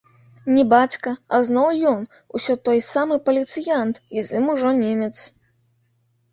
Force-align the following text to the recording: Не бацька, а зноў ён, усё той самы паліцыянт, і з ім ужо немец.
Не 0.53 0.61
бацька, 0.69 1.13
а 1.37 1.39
зноў 1.49 1.67
ён, 1.91 2.01
усё 2.41 2.57
той 2.71 2.79
самы 2.89 3.15
паліцыянт, 3.29 3.95
і 4.17 4.27
з 4.31 4.43
ім 4.43 4.51
ужо 4.57 4.69
немец. 4.83 5.15